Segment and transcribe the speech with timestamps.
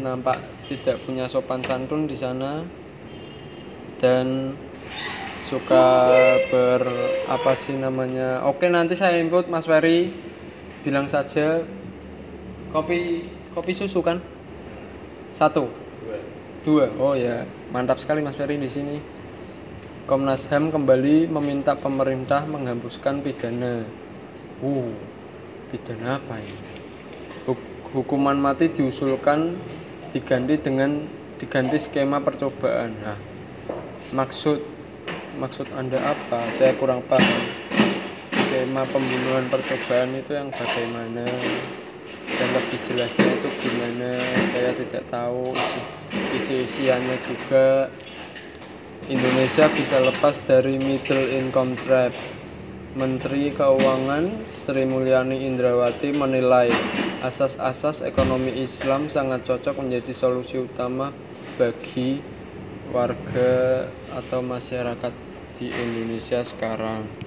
[0.00, 2.64] nampak tidak punya sopan santun di sana
[4.00, 4.56] dan
[5.44, 5.86] suka
[6.48, 6.82] ber
[7.28, 10.30] apa sih namanya oke nanti saya input Mas Ferry
[10.80, 11.60] bilang saja.
[12.70, 14.22] Kopi kopi susu kan?
[15.34, 15.66] Satu?
[16.62, 16.86] Dua.
[17.02, 17.44] Oh ya
[17.74, 18.96] mantap sekali Mas Ferry di sini.
[20.06, 23.86] Komnas HAM kembali meminta pemerintah menghapuskan pidana.
[24.62, 24.90] Uh
[25.70, 26.70] pidana apa ini?
[27.46, 29.58] Huk- hukuman mati diusulkan
[30.10, 31.06] diganti dengan
[31.38, 32.90] diganti skema percobaan.
[33.00, 33.18] Nah
[34.10, 34.58] maksud
[35.38, 36.50] maksud anda apa?
[36.50, 37.42] Saya kurang paham.
[38.34, 41.24] Skema pembunuhan percobaan itu yang bagaimana?
[42.26, 44.18] Dan lebih jelasnya itu gimana?
[44.50, 45.54] Saya tidak tahu
[46.34, 46.90] isi isi
[47.26, 47.88] juga.
[49.10, 52.14] Indonesia bisa lepas dari middle income trap.
[52.90, 56.66] Menteri Keuangan Sri Mulyani Indrawati menilai
[57.20, 61.12] asas-asas ekonomi Islam sangat cocok menjadi solusi utama
[61.54, 62.24] bagi
[62.88, 63.52] warga
[64.08, 65.12] atau masyarakat
[65.60, 67.12] di Indonesia sekarang.